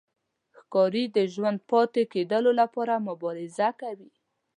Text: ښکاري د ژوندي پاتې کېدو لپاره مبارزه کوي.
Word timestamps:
ښکاري 0.57 1.03
د 1.15 1.17
ژوندي 1.33 1.63
پاتې 1.71 2.03
کېدو 2.13 2.49
لپاره 2.59 3.03
مبارزه 3.07 3.69
کوي. 3.81 4.11